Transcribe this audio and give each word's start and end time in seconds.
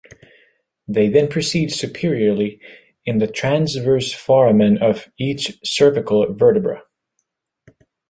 They 0.87 1.09
then 1.09 1.27
proceed 1.27 1.71
superiorly, 1.71 2.59
in 3.05 3.19
the 3.19 3.27
transverse 3.27 4.11
foramen 4.11 4.79
of 4.79 5.09
each 5.19 5.59
cervical 5.63 6.33
vertebra. 6.33 6.81